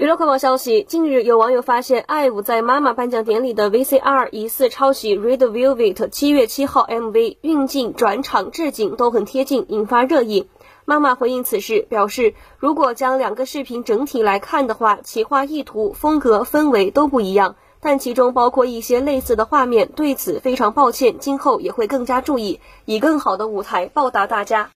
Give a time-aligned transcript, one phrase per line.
[0.00, 10.48] 娱乐快报消息近日有网友发现 i 五在妈妈颁奖典礼的 vcr 疑似抄袭 red velvet 七月七号 mv 运镜转场置景都很贴近引发热议。
[10.86, 24.70] 妈妈回应此事表示如果将两个视频整体来看的话企划意图风格氛围都不一样但其中包括一些类似的画面对此非常抱歉今后也会更加注意以更好的舞台报答大家。